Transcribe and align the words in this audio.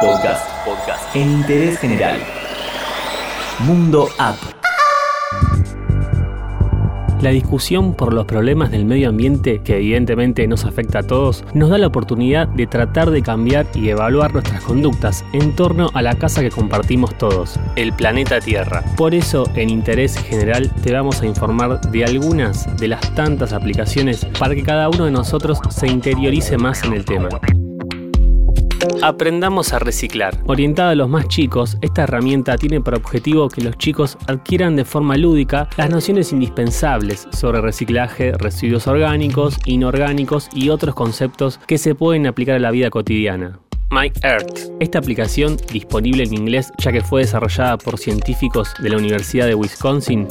Podcast. 0.00 0.64
Podcast. 0.64 1.14
En 1.14 1.30
interés 1.30 1.78
general. 1.78 2.18
Mundo 3.58 4.08
App. 4.18 4.36
La 7.20 7.28
discusión 7.28 7.92
por 7.92 8.14
los 8.14 8.24
problemas 8.24 8.70
del 8.70 8.86
medio 8.86 9.10
ambiente, 9.10 9.60
que 9.62 9.76
evidentemente 9.76 10.46
nos 10.46 10.64
afecta 10.64 11.00
a 11.00 11.02
todos, 11.02 11.44
nos 11.52 11.68
da 11.68 11.76
la 11.76 11.88
oportunidad 11.88 12.48
de 12.48 12.66
tratar 12.66 13.10
de 13.10 13.20
cambiar 13.20 13.66
y 13.74 13.90
evaluar 13.90 14.32
nuestras 14.32 14.62
conductas 14.62 15.22
en 15.34 15.54
torno 15.54 15.90
a 15.92 16.00
la 16.00 16.14
casa 16.14 16.40
que 16.40 16.50
compartimos 16.50 17.18
todos, 17.18 17.60
el 17.76 17.92
planeta 17.92 18.40
Tierra. 18.40 18.82
Por 18.96 19.14
eso, 19.14 19.44
en 19.54 19.68
Interés 19.68 20.16
General, 20.16 20.74
te 20.82 20.94
vamos 20.94 21.20
a 21.20 21.26
informar 21.26 21.78
de 21.78 22.04
algunas 22.06 22.74
de 22.78 22.88
las 22.88 23.14
tantas 23.14 23.52
aplicaciones 23.52 24.24
para 24.38 24.54
que 24.54 24.62
cada 24.62 24.88
uno 24.88 25.04
de 25.04 25.10
nosotros 25.10 25.58
se 25.68 25.88
interiorice 25.88 26.56
más 26.56 26.82
en 26.84 26.94
el 26.94 27.04
tema. 27.04 27.28
Aprendamos 29.02 29.72
a 29.72 29.78
reciclar. 29.78 30.36
Orientada 30.46 30.90
a 30.90 30.94
los 30.94 31.08
más 31.08 31.28
chicos, 31.28 31.78
esta 31.80 32.02
herramienta 32.02 32.56
tiene 32.56 32.80
por 32.80 32.94
objetivo 32.94 33.48
que 33.48 33.62
los 33.62 33.76
chicos 33.78 34.18
adquieran 34.26 34.76
de 34.76 34.84
forma 34.84 35.16
lúdica 35.16 35.68
las 35.76 35.90
nociones 35.90 36.32
indispensables 36.32 37.28
sobre 37.32 37.60
reciclaje, 37.60 38.32
residuos 38.32 38.86
orgánicos, 38.86 39.58
inorgánicos 39.64 40.48
y 40.54 40.70
otros 40.70 40.94
conceptos 40.94 41.58
que 41.66 41.78
se 41.78 41.94
pueden 41.94 42.26
aplicar 42.26 42.56
a 42.56 42.60
la 42.60 42.70
vida 42.70 42.90
cotidiana. 42.90 43.60
My 43.90 44.12
Earth. 44.22 44.70
Esta 44.78 45.00
aplicación, 45.00 45.56
disponible 45.72 46.22
en 46.22 46.32
inglés 46.32 46.72
ya 46.78 46.92
que 46.92 47.00
fue 47.00 47.22
desarrollada 47.22 47.76
por 47.76 47.98
científicos 47.98 48.72
de 48.78 48.88
la 48.88 48.96
Universidad 48.96 49.46
de 49.46 49.56
Wisconsin, 49.56 50.28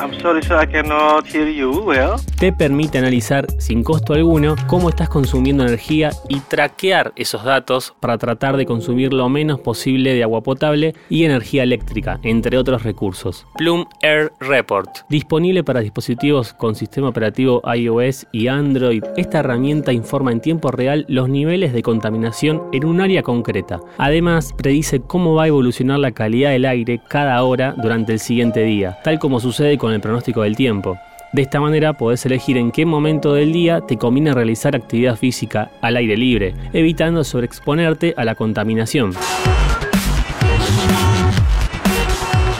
te 2.39 2.53
permite 2.53 2.97
analizar 2.97 3.47
sin 3.59 3.83
costo 3.83 4.13
alguno 4.13 4.55
cómo 4.67 4.87
estás 4.87 5.09
consumiendo 5.09 5.63
energía 5.63 6.11
y 6.29 6.39
traquear 6.39 7.11
esos 7.17 7.43
datos 7.43 7.93
para 7.99 8.17
tratar 8.17 8.55
de 8.55 8.65
consumir 8.65 9.13
lo 9.13 9.27
menos 9.27 9.59
posible 9.59 10.13
de 10.13 10.23
agua 10.23 10.41
potable 10.41 10.95
y 11.09 11.25
energía 11.25 11.63
eléctrica, 11.63 12.19
entre 12.23 12.57
otros 12.57 12.83
recursos. 12.83 13.45
Plum 13.57 13.85
Air 14.01 14.31
Report. 14.39 14.89
Disponible 15.09 15.65
para 15.65 15.81
dispositivos 15.81 16.53
con 16.53 16.75
sistema 16.75 17.09
operativo 17.09 17.61
iOS 17.75 18.25
y 18.31 18.47
Android, 18.47 19.03
esta 19.17 19.39
herramienta 19.39 19.91
informa 19.91 20.31
en 20.31 20.39
tiempo 20.39 20.71
real 20.71 21.05
los 21.09 21.27
niveles 21.27 21.73
de 21.73 21.83
contaminación 21.83 22.63
en 22.71 22.85
un 22.85 23.01
área 23.01 23.21
concreta 23.21 23.48
Además, 23.97 24.53
predice 24.53 25.01
cómo 25.01 25.35
va 25.35 25.43
a 25.43 25.47
evolucionar 25.47 25.99
la 25.99 26.11
calidad 26.11 26.51
del 26.51 26.65
aire 26.65 26.99
cada 27.07 27.43
hora 27.43 27.73
durante 27.77 28.13
el 28.13 28.19
siguiente 28.19 28.63
día, 28.63 28.97
tal 29.03 29.19
como 29.19 29.39
sucede 29.39 29.77
con 29.77 29.93
el 29.93 30.01
pronóstico 30.01 30.43
del 30.43 30.55
tiempo. 30.55 30.97
De 31.31 31.43
esta 31.43 31.59
manera 31.59 31.93
podés 31.93 32.25
elegir 32.25 32.57
en 32.57 32.71
qué 32.71 32.85
momento 32.85 33.33
del 33.33 33.51
día 33.51 33.81
te 33.81 33.97
conviene 33.97 34.33
realizar 34.33 34.75
actividad 34.75 35.15
física 35.15 35.69
al 35.81 35.97
aire 35.97 36.17
libre, 36.17 36.55
evitando 36.73 37.23
sobreexponerte 37.23 38.15
a 38.17 38.25
la 38.25 38.33
contaminación. 38.33 39.11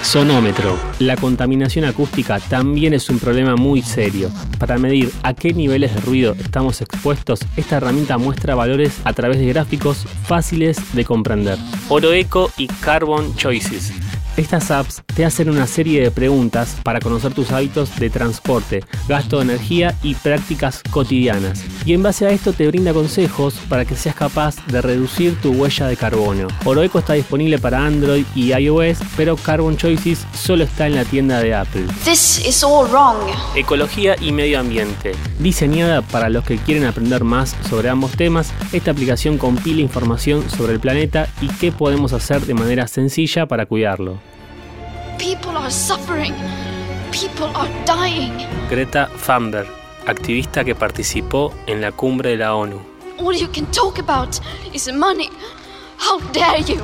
Sonómetro. 0.04 0.78
La 1.00 1.16
contaminación 1.18 1.86
acústica 1.86 2.40
también 2.40 2.94
es 2.94 3.10
un 3.10 3.20
problema 3.20 3.56
muy 3.56 3.82
serio. 3.82 4.32
Para 4.58 4.78
medir 4.78 5.12
a 5.24 5.34
qué 5.34 5.54
niveles 5.54 5.94
de 5.94 6.02
ruido 6.02 6.36
estamos 6.40 6.82
expuestos, 6.82 7.42
esta 7.58 7.78
herramienta 7.78 8.18
muestra 8.18 8.56
valores 8.56 9.00
a 9.04 9.14
través 9.14 9.40
de 9.40 9.48
gráficos 9.48 10.06
fáciles 10.24 10.78
de 10.94 11.06
comprender. 11.06 11.58
Oroeco 11.90 12.52
y 12.58 12.68
Carbon 12.68 13.36
Choices 13.36 13.94
estas 14.38 14.72
apps 14.72 15.02
te 15.16 15.26
hacen 15.26 15.50
una 15.50 15.68
serie 15.68 16.02
de 16.02 16.12
preguntas 16.12 16.78
para 16.84 17.00
conocer 17.00 17.34
tus 17.34 17.52
hábitos 17.52 17.98
de 18.00 18.10
transporte, 18.10 18.84
gasto 19.08 19.38
de 19.38 19.44
energía 19.44 19.96
y 20.04 20.16
prácticas 20.16 20.82
cotidianas. 20.90 21.64
Y 21.86 21.94
en 21.94 22.04
base 22.04 22.26
a 22.26 22.32
esto 22.32 22.54
te 22.54 22.68
brinda 22.68 22.94
consejos 22.94 23.56
para 23.68 23.86
que 23.86 23.96
seas 23.96 24.16
capaz 24.16 24.56
de 24.68 24.82
reducir 24.82 25.40
tu 25.42 25.52
huella 25.52 25.88
de 25.88 25.98
carbono. 25.98 26.48
Oroeco 26.66 27.00
está 27.00 27.14
disponible 27.14 27.60
para 27.60 27.86
Android 27.86 28.26
y 28.36 28.54
iOS, 28.54 29.00
pero 29.18 29.36
Carbon 29.36 29.78
Choices 29.78 30.26
solo 30.34 30.64
está 30.64 30.88
en 30.88 30.96
la 30.96 31.06
tienda 31.06 31.42
de 31.42 31.54
Apple. 31.54 31.86
This 32.04 32.46
is 32.46 32.64
all 32.64 32.88
wrong. 32.90 33.18
Ecología 33.56 34.16
y 34.22 34.32
medio 34.32 34.60
ambiente. 34.60 35.14
Diseñada 35.40 36.02
para 36.02 36.30
los 36.30 36.44
que 36.44 36.58
quieren 36.58 36.86
aprender 36.86 37.24
más 37.24 37.56
sobre 37.70 37.90
ambos 37.90 38.12
temas, 38.12 38.54
esta 38.72 38.92
aplicación 38.92 39.38
compila 39.38 39.82
información 39.82 40.50
sobre 40.50 40.74
el 40.74 40.80
planeta 40.80 41.28
y 41.42 41.48
qué 41.48 41.72
podemos 41.72 42.14
hacer 42.14 42.46
de 42.46 42.54
manera 42.54 42.88
sencilla 42.88 43.46
para 43.46 43.66
cuidarlo. 43.66 44.29
People 45.20 45.58
are 45.58 45.70
suffering. 45.70 46.34
People 47.12 47.48
are 47.54 47.68
dying. 47.86 48.32
Greta 48.70 49.10
Thunberg, 49.26 49.68
activista 50.08 50.64
que 50.64 50.76
participó 50.76 51.54
en 51.68 51.82
la 51.82 51.92
cumbre 51.92 52.30
de 52.30 52.38
la 52.38 52.56
ONU. 52.56 52.80
All 53.20 53.36
you 53.36 53.50
can 53.52 53.66
talk 53.72 54.00
about 54.00 54.40
is 54.74 54.90
money. 54.94 55.30
How 55.98 56.22
dare 56.32 56.62
you? 56.62 56.82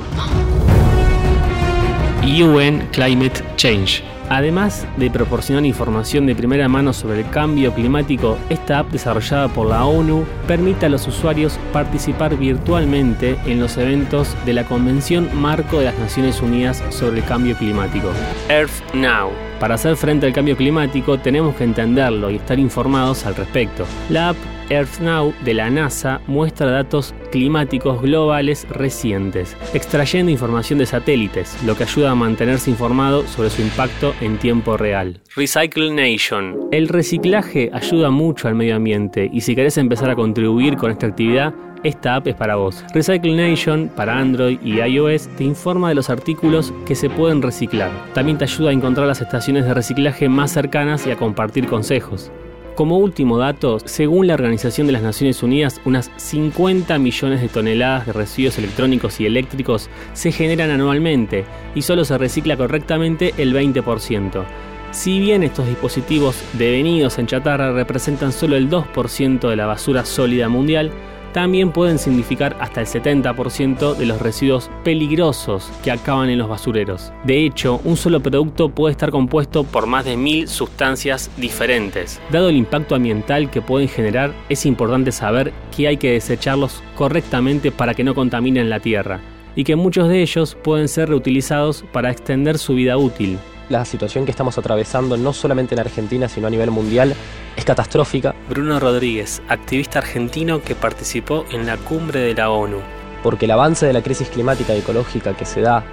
UN 2.22 2.86
Climate 2.92 3.42
Change. 3.56 4.02
Además 4.28 4.86
de 4.96 5.10
proporcionar 5.10 5.64
información 5.64 6.26
de 6.26 6.34
primera 6.34 6.68
mano 6.68 6.92
sobre 6.92 7.20
el 7.20 7.30
cambio 7.30 7.72
climático, 7.72 8.36
esta 8.48 8.80
app 8.80 8.90
desarrollada 8.90 9.48
por 9.48 9.68
la 9.68 9.84
ONU 9.84 10.24
permite 10.46 10.86
a 10.86 10.88
los 10.88 11.06
usuarios 11.06 11.58
participar 11.72 12.36
virtualmente 12.36 13.38
en 13.46 13.60
los 13.60 13.76
eventos 13.76 14.36
de 14.44 14.52
la 14.52 14.64
Convención 14.64 15.28
Marco 15.34 15.78
de 15.78 15.86
las 15.86 15.98
Naciones 15.98 16.40
Unidas 16.42 16.82
sobre 16.90 17.20
el 17.20 17.24
Cambio 17.24 17.56
Climático, 17.56 18.10
Earth 18.48 18.94
Now. 18.94 19.45
Para 19.60 19.76
hacer 19.76 19.96
frente 19.96 20.26
al 20.26 20.32
cambio 20.32 20.56
climático 20.56 21.18
tenemos 21.18 21.56
que 21.56 21.64
entenderlo 21.64 22.30
y 22.30 22.36
estar 22.36 22.58
informados 22.58 23.24
al 23.24 23.34
respecto. 23.34 23.86
La 24.10 24.30
app 24.30 24.36
EarthNow 24.68 25.32
de 25.44 25.54
la 25.54 25.70
NASA 25.70 26.20
muestra 26.26 26.70
datos 26.70 27.14
climáticos 27.30 28.02
globales 28.02 28.66
recientes, 28.68 29.56
extrayendo 29.72 30.30
información 30.30 30.78
de 30.78 30.86
satélites, 30.86 31.56
lo 31.64 31.76
que 31.76 31.84
ayuda 31.84 32.10
a 32.10 32.14
mantenerse 32.14 32.70
informado 32.70 33.26
sobre 33.26 33.50
su 33.50 33.62
impacto 33.62 34.14
en 34.20 34.38
tiempo 34.38 34.76
real. 34.76 35.20
Recycle 35.34 35.92
Nation. 35.92 36.68
El 36.72 36.88
reciclaje 36.88 37.70
ayuda 37.72 38.10
mucho 38.10 38.48
al 38.48 38.56
medio 38.56 38.76
ambiente 38.76 39.30
y 39.32 39.40
si 39.40 39.54
querés 39.54 39.78
empezar 39.78 40.10
a 40.10 40.16
contribuir 40.16 40.76
con 40.76 40.90
esta 40.90 41.06
actividad, 41.06 41.54
esta 41.86 42.16
app 42.16 42.26
es 42.26 42.34
para 42.34 42.56
vos. 42.56 42.84
Recycle 42.92 43.36
Nation 43.36 43.90
para 43.94 44.18
Android 44.18 44.58
y 44.62 44.80
iOS 44.80 45.28
te 45.36 45.44
informa 45.44 45.88
de 45.88 45.94
los 45.94 46.10
artículos 46.10 46.72
que 46.84 46.94
se 46.94 47.08
pueden 47.08 47.42
reciclar. 47.42 47.90
También 48.12 48.38
te 48.38 48.44
ayuda 48.44 48.70
a 48.70 48.72
encontrar 48.72 49.06
las 49.06 49.20
estaciones 49.20 49.64
de 49.64 49.74
reciclaje 49.74 50.28
más 50.28 50.52
cercanas 50.52 51.06
y 51.06 51.10
a 51.10 51.16
compartir 51.16 51.66
consejos. 51.66 52.30
Como 52.74 52.98
último 52.98 53.38
dato, 53.38 53.78
según 53.80 54.26
la 54.26 54.34
Organización 54.34 54.86
de 54.86 54.92
las 54.92 55.02
Naciones 55.02 55.42
Unidas, 55.42 55.80
unas 55.86 56.10
50 56.16 56.98
millones 56.98 57.40
de 57.40 57.48
toneladas 57.48 58.04
de 58.04 58.12
residuos 58.12 58.58
electrónicos 58.58 59.18
y 59.18 59.24
eléctricos 59.24 59.88
se 60.12 60.30
generan 60.30 60.70
anualmente 60.70 61.46
y 61.74 61.82
solo 61.82 62.04
se 62.04 62.18
recicla 62.18 62.56
correctamente 62.56 63.32
el 63.38 63.54
20%. 63.54 64.44
Si 64.90 65.20
bien 65.20 65.42
estos 65.42 65.66
dispositivos 65.66 66.42
devenidos 66.54 67.18
en 67.18 67.26
chatarra 67.26 67.72
representan 67.72 68.32
solo 68.32 68.56
el 68.56 68.68
2% 68.68 69.48
de 69.48 69.56
la 69.56 69.66
basura 69.66 70.04
sólida 70.04 70.48
mundial, 70.48 70.90
también 71.36 71.70
pueden 71.70 71.98
significar 71.98 72.56
hasta 72.60 72.80
el 72.80 72.86
70% 72.86 73.94
de 73.94 74.06
los 74.06 74.22
residuos 74.22 74.70
peligrosos 74.84 75.70
que 75.84 75.90
acaban 75.90 76.30
en 76.30 76.38
los 76.38 76.48
basureros. 76.48 77.12
De 77.24 77.44
hecho, 77.44 77.78
un 77.84 77.98
solo 77.98 78.20
producto 78.20 78.70
puede 78.70 78.92
estar 78.92 79.10
compuesto 79.10 79.62
por 79.62 79.86
más 79.86 80.06
de 80.06 80.16
mil 80.16 80.48
sustancias 80.48 81.30
diferentes. 81.36 82.22
Dado 82.30 82.48
el 82.48 82.56
impacto 82.56 82.94
ambiental 82.94 83.50
que 83.50 83.60
pueden 83.60 83.86
generar, 83.86 84.32
es 84.48 84.64
importante 84.64 85.12
saber 85.12 85.52
que 85.76 85.88
hay 85.88 85.98
que 85.98 86.12
desecharlos 86.12 86.82
correctamente 86.94 87.70
para 87.70 87.92
que 87.92 88.02
no 88.02 88.14
contaminen 88.14 88.70
la 88.70 88.80
tierra 88.80 89.20
y 89.54 89.64
que 89.64 89.76
muchos 89.76 90.08
de 90.08 90.22
ellos 90.22 90.56
pueden 90.64 90.88
ser 90.88 91.10
reutilizados 91.10 91.84
para 91.92 92.10
extender 92.10 92.56
su 92.56 92.72
vida 92.72 92.96
útil. 92.96 93.38
La 93.68 93.84
situación 93.84 94.24
que 94.24 94.30
estamos 94.30 94.58
atravesando 94.58 95.16
no 95.16 95.32
solamente 95.32 95.74
en 95.74 95.80
Argentina, 95.80 96.28
sino 96.28 96.46
a 96.46 96.50
nivel 96.50 96.70
mundial, 96.70 97.14
es 97.56 97.64
catastrófica. 97.64 98.34
Bruno 98.48 98.78
Rodríguez, 98.78 99.42
activista 99.48 99.98
argentino 99.98 100.62
que 100.62 100.76
participó 100.76 101.44
en 101.50 101.66
la 101.66 101.76
cumbre 101.76 102.20
de 102.20 102.34
la 102.34 102.50
ONU. 102.50 102.78
Porque 103.24 103.46
el 103.46 103.50
avance 103.50 103.84
de 103.84 103.92
la 103.92 104.02
crisis 104.02 104.28
climática 104.28 104.72
y 104.74 104.78
ecológica 104.78 105.34
que 105.34 105.44
se 105.44 105.62
da 105.62 105.84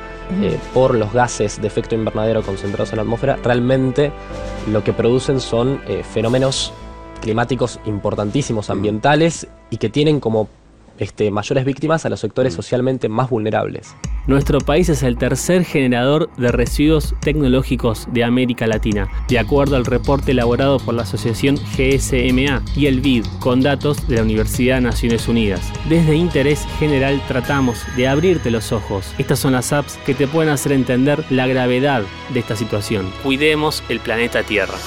eh, 0.41 0.59
por 0.73 0.93
los 0.93 1.11
gases 1.13 1.59
de 1.59 1.67
efecto 1.67 1.95
invernadero 1.95 2.43
concentrados 2.43 2.91
en 2.91 2.97
la 2.97 3.01
atmósfera, 3.01 3.37
realmente 3.37 4.11
lo 4.71 4.83
que 4.83 4.93
producen 4.93 5.39
son 5.39 5.81
eh, 5.87 6.03
fenómenos 6.03 6.73
climáticos 7.21 7.79
importantísimos 7.85 8.69
ambientales 8.69 9.47
y 9.71 9.77
que 9.77 9.89
tienen 9.89 10.19
como 10.19 10.47
este, 10.99 11.31
mayores 11.31 11.65
víctimas 11.65 12.05
a 12.05 12.09
los 12.09 12.19
sectores 12.19 12.53
socialmente 12.53 13.09
más 13.09 13.29
vulnerables. 13.29 13.95
Nuestro 14.25 14.59
país 14.59 14.87
es 14.87 15.03
el 15.03 15.17
tercer 15.17 15.65
generador 15.65 16.29
de 16.37 16.49
residuos 16.49 17.13
tecnológicos 17.19 18.07
de 18.13 18.23
América 18.23 18.67
Latina, 18.67 19.09
de 19.27 19.37
acuerdo 19.37 19.75
al 19.75 19.85
reporte 19.85 20.31
elaborado 20.31 20.79
por 20.79 20.93
la 20.93 21.03
asociación 21.03 21.57
GSMA 21.57 22.63
y 22.73 22.85
el 22.85 23.01
BID, 23.01 23.25
con 23.39 23.59
datos 23.59 24.07
de 24.07 24.15
la 24.15 24.21
Universidad 24.21 24.75
de 24.75 24.81
Naciones 24.81 25.27
Unidas. 25.27 25.73
Desde 25.89 26.15
Interés 26.15 26.65
General 26.79 27.21
tratamos 27.27 27.79
de 27.97 28.07
abrirte 28.07 28.49
los 28.49 28.71
ojos. 28.71 29.13
Estas 29.17 29.39
son 29.39 29.51
las 29.51 29.73
apps 29.73 29.97
que 30.05 30.13
te 30.13 30.27
pueden 30.27 30.53
hacer 30.53 30.71
entender 30.71 31.25
la 31.29 31.45
gravedad 31.45 32.03
de 32.33 32.39
esta 32.39 32.55
situación. 32.55 33.11
Cuidemos 33.23 33.83
el 33.89 33.99
planeta 33.99 34.43
Tierra. 34.43 34.77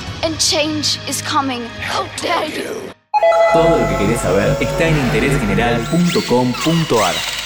Todo 3.52 3.78
lo 3.78 3.86
que 3.86 3.96
querés 3.96 4.20
saber 4.20 4.56
está 4.60 4.88
en 4.88 4.96
interésgeneral.com.ar. 4.96 7.45